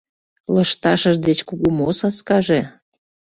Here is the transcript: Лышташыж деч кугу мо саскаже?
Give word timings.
Лышташыж 0.53 1.15
деч 1.27 1.39
кугу 1.47 1.69
мо 1.77 1.89
саскаже? 1.99 2.61